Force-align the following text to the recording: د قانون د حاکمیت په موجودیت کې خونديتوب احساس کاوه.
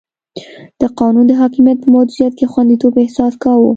د 0.79 0.81
قانون 0.99 1.25
د 1.27 1.31
حاکمیت 1.41 1.77
په 1.81 1.89
موجودیت 1.95 2.33
کې 2.39 2.45
خونديتوب 2.51 2.93
احساس 3.03 3.33
کاوه. 3.43 3.67